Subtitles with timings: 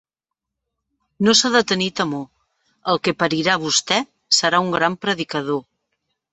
[1.27, 2.25] No s'ha de tindre temor:
[2.95, 4.03] el que parirà vosté
[4.41, 5.65] serà un gran predicador.